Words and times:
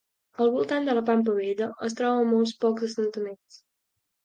Al 0.45 0.47
voltant 0.53 0.87
de 0.89 0.95
la 0.99 1.03
Pampa 1.09 1.35
Bella 1.41 1.67
es 1.89 1.97
troba 2.01 2.25
molt 2.33 2.57
pocs 2.65 2.89
assentaments. 2.91 3.63